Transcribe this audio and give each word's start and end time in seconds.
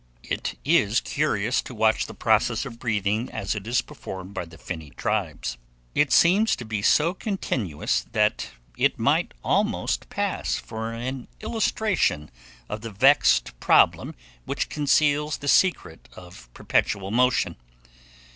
It 0.23 0.57
is 0.65 0.99
curious 0.99 1.61
to 1.61 1.75
watch 1.75 2.07
the 2.07 2.15
process 2.15 2.65
of 2.65 2.79
breathing 2.79 3.29
as 3.29 3.53
it 3.53 3.67
is 3.67 3.83
performed 3.83 4.33
by 4.33 4.45
the 4.45 4.57
finny 4.57 4.89
tribes. 4.89 5.59
It 5.93 6.11
seems 6.11 6.55
to 6.55 6.65
be 6.65 6.81
so 6.81 7.13
continuous, 7.13 8.07
that 8.11 8.47
it 8.75 8.97
might 8.97 9.35
almost 9.43 10.09
pass 10.09 10.55
for 10.55 10.91
an 10.91 11.27
illustration 11.39 12.31
of 12.67 12.81
the 12.81 12.89
vexed 12.89 13.51
problem 13.59 14.15
which 14.45 14.69
conceals 14.69 15.37
the 15.37 15.47
secret 15.47 16.09
of 16.13 16.51
perpetual 16.55 17.11
motion. 17.11 17.55